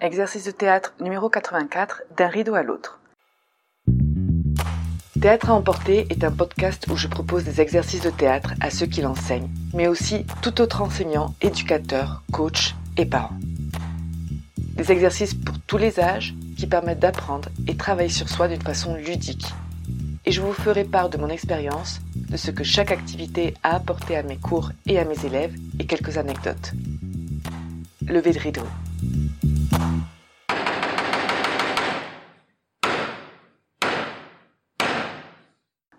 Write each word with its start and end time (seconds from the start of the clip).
Exercice 0.00 0.46
de 0.46 0.50
théâtre 0.50 0.92
numéro 0.98 1.28
84, 1.28 2.02
d'un 2.16 2.26
rideau 2.26 2.56
à 2.56 2.64
l'autre. 2.64 2.98
Théâtre 5.20 5.50
à 5.50 5.54
emporter 5.54 6.08
est 6.10 6.24
un 6.24 6.32
podcast 6.32 6.86
où 6.90 6.96
je 6.96 7.06
propose 7.06 7.44
des 7.44 7.60
exercices 7.60 8.02
de 8.02 8.10
théâtre 8.10 8.54
à 8.60 8.70
ceux 8.70 8.86
qui 8.86 9.00
l'enseignent, 9.00 9.48
mais 9.72 9.86
aussi 9.86 10.26
tout 10.42 10.60
autre 10.60 10.82
enseignant, 10.82 11.36
éducateur, 11.40 12.24
coach 12.32 12.74
et 12.96 13.06
parents. 13.06 13.38
Des 14.74 14.90
exercices 14.90 15.34
pour 15.34 15.54
tous 15.68 15.78
les 15.78 16.00
âges 16.00 16.34
qui 16.56 16.66
permettent 16.66 16.98
d'apprendre 16.98 17.48
et 17.68 17.76
travailler 17.76 18.08
sur 18.08 18.28
soi 18.28 18.48
d'une 18.48 18.62
façon 18.62 18.96
ludique. 18.96 19.54
Et 20.28 20.30
je 20.30 20.42
vous 20.42 20.52
ferai 20.52 20.84
part 20.84 21.08
de 21.08 21.16
mon 21.16 21.30
expérience, 21.30 22.00
de 22.14 22.36
ce 22.36 22.50
que 22.50 22.62
chaque 22.62 22.90
activité 22.90 23.54
a 23.62 23.74
apporté 23.74 24.14
à 24.14 24.22
mes 24.22 24.36
cours 24.36 24.72
et 24.84 24.98
à 24.98 25.06
mes 25.06 25.24
élèves 25.24 25.56
et 25.80 25.86
quelques 25.86 26.18
anecdotes. 26.18 26.72
Levé 28.06 28.32
de 28.32 28.38
rideau. 28.38 28.60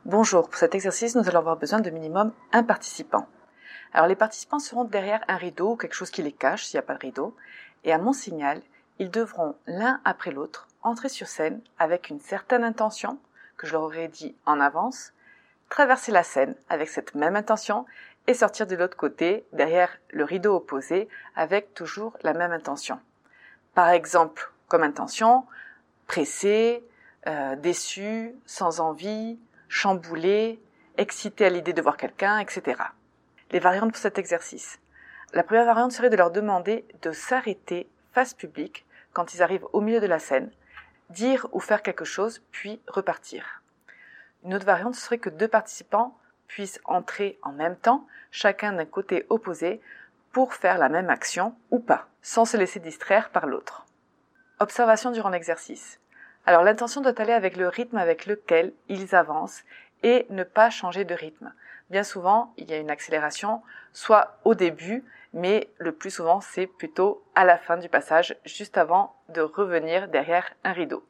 Bonjour, 0.05 0.47
pour 0.47 0.59
cet 0.59 0.75
exercice, 0.75 1.15
nous 1.15 1.27
allons 1.27 1.39
avoir 1.39 1.57
besoin 1.57 1.79
de 1.79 1.89
minimum 1.89 2.31
un 2.53 2.61
participant. 2.61 3.25
Alors 3.93 4.07
les 4.07 4.15
participants 4.15 4.59
seront 4.59 4.83
derrière 4.83 5.23
un 5.27 5.37
rideau 5.37 5.71
ou 5.71 5.75
quelque 5.75 5.95
chose 5.95 6.11
qui 6.11 6.21
les 6.21 6.33
cache 6.33 6.65
s'il 6.65 6.77
n'y 6.77 6.83
a 6.83 6.87
pas 6.87 6.93
de 6.93 6.99
rideau, 6.99 7.35
et 7.83 7.91
à 7.91 7.97
mon 7.97 8.13
signal, 8.13 8.61
ils 8.99 9.09
devront 9.09 9.55
l'un 9.65 9.99
après 10.05 10.29
l'autre 10.29 10.67
entrer 10.83 11.09
sur 11.09 11.25
scène 11.25 11.61
avec 11.79 12.11
une 12.11 12.19
certaine 12.19 12.63
intention, 12.63 13.17
que 13.59 13.67
je 13.67 13.73
leur 13.73 13.83
aurais 13.83 14.07
dit 14.07 14.35
en 14.45 14.59
avance, 14.61 15.13
traverser 15.69 16.11
la 16.11 16.23
scène 16.23 16.55
avec 16.69 16.87
cette 16.89 17.13
même 17.13 17.35
intention 17.35 17.85
et 18.25 18.33
sortir 18.33 18.65
de 18.65 18.75
l'autre 18.75 18.97
côté, 18.97 19.45
derrière 19.53 19.97
le 20.11 20.23
rideau 20.23 20.55
opposé, 20.55 21.09
avec 21.35 21.73
toujours 21.73 22.17
la 22.23 22.33
même 22.33 22.53
intention. 22.53 22.99
Par 23.75 23.89
exemple, 23.89 24.51
comme 24.69 24.83
intention, 24.83 25.45
pressé, 26.07 26.83
euh, 27.27 27.55
déçu, 27.57 28.33
sans 28.45 28.79
envie, 28.79 29.37
chamboulé, 29.67 30.59
excité 30.97 31.45
à 31.45 31.49
l'idée 31.49 31.73
de 31.73 31.81
voir 31.81 31.97
quelqu'un, 31.97 32.39
etc. 32.39 32.81
Les 33.51 33.59
variantes 33.59 33.91
pour 33.91 34.01
cet 34.01 34.17
exercice. 34.17 34.79
La 35.33 35.43
première 35.43 35.65
variante 35.65 35.91
serait 35.91 36.09
de 36.09 36.15
leur 36.15 36.31
demander 36.31 36.85
de 37.01 37.11
s'arrêter 37.11 37.89
face 38.13 38.33
publique 38.33 38.85
quand 39.11 39.33
ils 39.33 39.43
arrivent 39.43 39.67
au 39.73 39.81
milieu 39.81 39.99
de 39.99 40.07
la 40.07 40.19
scène, 40.19 40.49
dire 41.09 41.47
ou 41.51 41.59
faire 41.59 41.81
quelque 41.81 42.05
chose, 42.05 42.41
puis 42.51 42.81
repartir. 42.87 43.61
Une 44.43 44.53
autre 44.53 44.65
variante 44.65 44.95
serait 44.95 45.17
que 45.17 45.29
deux 45.29 45.47
participants 45.47 46.17
puissent 46.47 46.79
entrer 46.85 47.37
en 47.43 47.51
même 47.51 47.75
temps, 47.75 48.07
chacun 48.31 48.73
d'un 48.73 48.85
côté 48.85 49.25
opposé, 49.29 49.81
pour 50.31 50.53
faire 50.53 50.77
la 50.77 50.89
même 50.89 51.09
action 51.09 51.55
ou 51.71 51.79
pas, 51.79 52.07
sans 52.21 52.45
se 52.45 52.57
laisser 52.57 52.79
distraire 52.79 53.29
par 53.29 53.47
l'autre. 53.47 53.85
Observation 54.59 55.11
durant 55.11 55.29
l'exercice. 55.29 55.99
Alors 56.45 56.63
l'intention 56.63 57.01
doit 57.01 57.19
aller 57.19 57.33
avec 57.33 57.57
le 57.57 57.67
rythme 57.67 57.97
avec 57.97 58.25
lequel 58.25 58.73
ils 58.87 59.15
avancent 59.15 59.63
et 60.03 60.25
ne 60.29 60.43
pas 60.43 60.69
changer 60.69 61.05
de 61.05 61.13
rythme. 61.13 61.53
Bien 61.89 62.03
souvent, 62.03 62.53
il 62.57 62.69
y 62.69 62.73
a 62.73 62.77
une 62.77 62.91
accélération, 62.91 63.61
soit 63.93 64.37
au 64.43 64.53
début, 64.53 65.03
mais 65.33 65.69
le 65.77 65.91
plus 65.91 66.11
souvent, 66.11 66.39
c'est 66.39 66.67
plutôt 66.67 67.23
à 67.33 67.45
la 67.45 67.57
fin 67.57 67.77
du 67.77 67.89
passage, 67.89 68.35
juste 68.45 68.77
avant 68.77 69.15
de 69.29 69.41
revenir 69.41 70.07
derrière 70.07 70.51
un 70.63 70.71
rideau. 70.71 71.03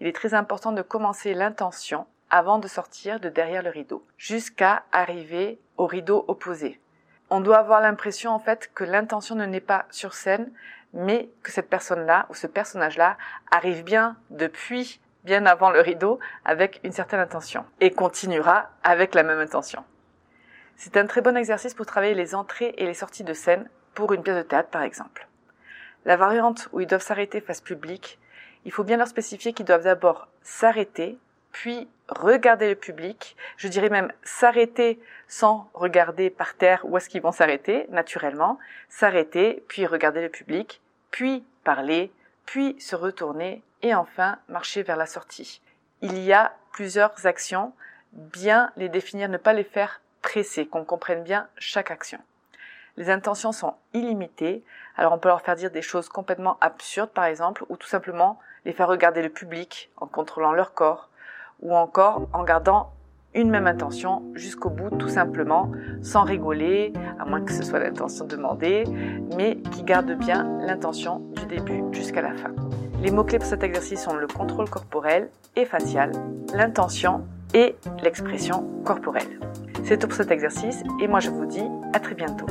Il 0.00 0.08
est 0.08 0.14
très 0.14 0.34
important 0.34 0.72
de 0.72 0.82
commencer 0.82 1.34
l'intention 1.34 2.06
avant 2.28 2.58
de 2.58 2.66
sortir 2.68 3.20
de 3.20 3.28
derrière 3.28 3.62
le 3.62 3.70
rideau, 3.70 4.04
jusqu'à 4.16 4.82
arriver 4.92 5.60
au 5.76 5.86
rideau 5.86 6.24
opposé. 6.26 6.80
On 7.28 7.40
doit 7.40 7.58
avoir 7.58 7.80
l'impression 7.80 8.32
en 8.32 8.40
fait 8.40 8.70
que 8.74 8.82
l'intention 8.82 9.36
ne 9.36 9.46
n'est 9.46 9.60
pas 9.60 9.86
sur 9.90 10.14
scène, 10.14 10.50
mais 10.92 11.28
que 11.44 11.52
cette 11.52 11.70
personne-là 11.70 12.26
ou 12.30 12.34
ce 12.34 12.48
personnage-là 12.48 13.16
arrive 13.50 13.84
bien 13.84 14.16
depuis 14.30 15.00
bien 15.24 15.46
avant 15.46 15.70
le 15.70 15.80
rideau 15.80 16.18
avec 16.44 16.80
une 16.82 16.92
certaine 16.92 17.20
intention 17.20 17.64
et 17.80 17.90
continuera 17.90 18.70
avec 18.82 19.14
la 19.14 19.22
même 19.22 19.38
intention. 19.38 19.84
C'est 20.82 20.96
un 20.96 21.04
très 21.04 21.20
bon 21.20 21.36
exercice 21.36 21.74
pour 21.74 21.84
travailler 21.84 22.14
les 22.14 22.34
entrées 22.34 22.72
et 22.78 22.86
les 22.86 22.94
sorties 22.94 23.22
de 23.22 23.34
scène 23.34 23.68
pour 23.92 24.14
une 24.14 24.22
pièce 24.22 24.38
de 24.38 24.42
théâtre 24.42 24.70
par 24.70 24.80
exemple. 24.80 25.28
La 26.06 26.16
variante 26.16 26.70
où 26.72 26.80
ils 26.80 26.86
doivent 26.86 27.02
s'arrêter 27.02 27.42
face 27.42 27.60
publique, 27.60 28.18
il 28.64 28.72
faut 28.72 28.82
bien 28.82 28.96
leur 28.96 29.06
spécifier 29.06 29.52
qu'ils 29.52 29.66
doivent 29.66 29.84
d'abord 29.84 30.28
s'arrêter, 30.40 31.18
puis 31.52 31.86
regarder 32.08 32.66
le 32.70 32.76
public, 32.76 33.36
je 33.58 33.68
dirais 33.68 33.90
même 33.90 34.10
s'arrêter 34.22 34.98
sans 35.28 35.68
regarder 35.74 36.30
par 36.30 36.54
terre 36.54 36.80
où 36.84 36.96
est-ce 36.96 37.10
qu'ils 37.10 37.20
vont 37.20 37.30
s'arrêter, 37.30 37.84
naturellement, 37.90 38.58
s'arrêter, 38.88 39.62
puis 39.68 39.84
regarder 39.84 40.22
le 40.22 40.30
public, 40.30 40.80
puis 41.10 41.44
parler, 41.62 42.10
puis 42.46 42.74
se 42.80 42.96
retourner 42.96 43.62
et 43.82 43.94
enfin 43.94 44.38
marcher 44.48 44.82
vers 44.82 44.96
la 44.96 45.04
sortie. 45.04 45.60
Il 46.00 46.18
y 46.20 46.32
a 46.32 46.54
plusieurs 46.72 47.26
actions, 47.26 47.74
bien 48.12 48.72
les 48.78 48.88
définir, 48.88 49.28
ne 49.28 49.36
pas 49.36 49.52
les 49.52 49.64
faire 49.64 50.00
presser, 50.22 50.66
qu'on 50.66 50.84
comprenne 50.84 51.22
bien 51.22 51.48
chaque 51.56 51.90
action. 51.90 52.18
Les 52.96 53.10
intentions 53.10 53.52
sont 53.52 53.74
illimitées, 53.94 54.64
alors 54.96 55.12
on 55.12 55.18
peut 55.18 55.28
leur 55.28 55.42
faire 55.42 55.56
dire 55.56 55.70
des 55.70 55.82
choses 55.82 56.08
complètement 56.08 56.58
absurdes 56.60 57.10
par 57.10 57.24
exemple, 57.24 57.64
ou 57.68 57.76
tout 57.76 57.86
simplement 57.86 58.38
les 58.64 58.72
faire 58.72 58.88
regarder 58.88 59.22
le 59.22 59.30
public 59.30 59.90
en 59.96 60.06
contrôlant 60.06 60.52
leur 60.52 60.74
corps, 60.74 61.08
ou 61.60 61.74
encore 61.74 62.28
en 62.32 62.44
gardant 62.44 62.92
une 63.32 63.50
même 63.50 63.66
intention 63.66 64.22
jusqu'au 64.34 64.70
bout 64.70 64.90
tout 64.96 65.08
simplement, 65.08 65.70
sans 66.02 66.24
rigoler, 66.24 66.92
à 67.18 67.24
moins 67.24 67.42
que 67.42 67.52
ce 67.52 67.62
soit 67.62 67.78
l'intention 67.78 68.24
demandée, 68.24 68.84
mais 69.36 69.56
qui 69.70 69.84
garde 69.84 70.10
bien 70.12 70.58
l'intention 70.60 71.20
du 71.36 71.46
début 71.46 71.84
jusqu'à 71.92 72.22
la 72.22 72.34
fin. 72.34 72.50
Les 73.00 73.10
mots-clés 73.10 73.38
pour 73.38 73.46
cet 73.46 73.62
exercice 73.62 74.02
sont 74.02 74.14
le 74.14 74.26
contrôle 74.26 74.68
corporel 74.68 75.30
et 75.56 75.64
facial, 75.64 76.12
l'intention 76.54 77.24
et 77.54 77.76
l'expression 78.02 78.68
corporelle. 78.84 79.38
C'est 79.84 79.98
tout 79.98 80.06
pour 80.06 80.16
cet 80.16 80.30
exercice 80.30 80.82
et 81.00 81.08
moi 81.08 81.18
je 81.20 81.30
vous 81.30 81.46
dis 81.46 81.64
à 81.92 81.98
très 81.98 82.14
bientôt. 82.14 82.46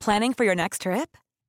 Planning 0.00 0.32
for 0.32 0.44
your 0.44 0.54
next 0.54 0.80
trip? 0.80 1.18